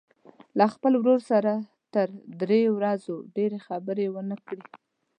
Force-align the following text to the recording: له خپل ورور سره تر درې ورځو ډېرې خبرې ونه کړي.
له 0.57 0.65
خپل 0.73 0.93
ورور 0.99 1.19
سره 1.31 1.53
تر 1.93 2.07
درې 2.41 2.61
ورځو 2.77 3.15
ډېرې 3.35 3.59
خبرې 3.67 4.05
ونه 4.13 4.37
کړي. 4.47 4.63